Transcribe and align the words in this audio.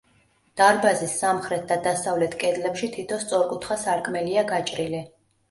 დარბაზის 0.59 1.11
სამხრეთ 1.23 1.67
და 1.71 1.77
დასავლეთ 1.87 2.33
კედლებში 2.45 2.91
თითო 2.97 3.21
სწორკუთხა 3.27 3.79
სარკმელია 3.85 4.47
გაჭრილი. 4.57 5.05